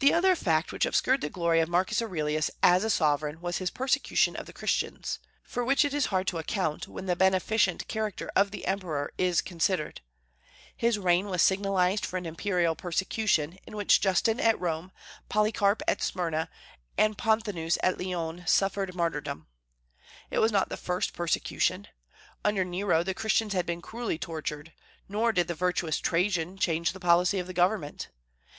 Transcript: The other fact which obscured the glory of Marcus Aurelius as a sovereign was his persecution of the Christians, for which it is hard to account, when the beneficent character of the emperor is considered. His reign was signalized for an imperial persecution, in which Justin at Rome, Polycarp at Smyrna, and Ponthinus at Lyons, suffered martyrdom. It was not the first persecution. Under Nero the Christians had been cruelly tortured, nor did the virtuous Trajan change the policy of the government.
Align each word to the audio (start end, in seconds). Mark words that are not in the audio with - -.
The 0.00 0.12
other 0.12 0.36
fact 0.36 0.72
which 0.72 0.84
obscured 0.84 1.22
the 1.22 1.30
glory 1.30 1.60
of 1.60 1.68
Marcus 1.70 2.02
Aurelius 2.02 2.50
as 2.62 2.84
a 2.84 2.90
sovereign 2.90 3.40
was 3.40 3.56
his 3.56 3.70
persecution 3.70 4.36
of 4.36 4.44
the 4.44 4.52
Christians, 4.52 5.20
for 5.42 5.64
which 5.64 5.86
it 5.86 5.94
is 5.94 6.04
hard 6.12 6.26
to 6.26 6.36
account, 6.38 6.86
when 6.86 7.06
the 7.06 7.16
beneficent 7.16 7.88
character 7.88 8.30
of 8.36 8.50
the 8.50 8.66
emperor 8.66 9.10
is 9.16 9.40
considered. 9.40 10.02
His 10.76 10.98
reign 10.98 11.28
was 11.28 11.40
signalized 11.40 12.04
for 12.04 12.18
an 12.18 12.26
imperial 12.26 12.76
persecution, 12.76 13.58
in 13.66 13.74
which 13.74 14.02
Justin 14.02 14.38
at 14.38 14.60
Rome, 14.60 14.92
Polycarp 15.30 15.80
at 15.88 16.02
Smyrna, 16.02 16.50
and 16.98 17.16
Ponthinus 17.16 17.78
at 17.82 17.98
Lyons, 17.98 18.50
suffered 18.52 18.94
martyrdom. 18.94 19.46
It 20.30 20.40
was 20.40 20.52
not 20.52 20.68
the 20.68 20.76
first 20.76 21.14
persecution. 21.14 21.88
Under 22.44 22.66
Nero 22.66 23.02
the 23.02 23.14
Christians 23.14 23.54
had 23.54 23.64
been 23.64 23.80
cruelly 23.80 24.18
tortured, 24.18 24.74
nor 25.08 25.32
did 25.32 25.48
the 25.48 25.54
virtuous 25.54 25.96
Trajan 25.98 26.58
change 26.58 26.92
the 26.92 27.00
policy 27.00 27.38
of 27.38 27.46
the 27.46 27.54
government. 27.54 28.08